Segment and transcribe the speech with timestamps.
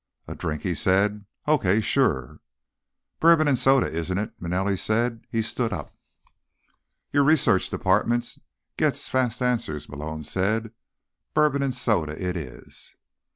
[0.27, 1.25] "A drink?" he said.
[1.47, 1.79] "Okay.
[1.79, 2.39] Sure."
[3.19, 5.27] "Bourbon and soda, isn't it?" Manelli said.
[5.29, 5.95] He stood up.
[7.13, 8.39] "Your research department
[8.77, 10.71] gets fast answers," Malone said.
[11.35, 12.95] "Bourbon and soda it is."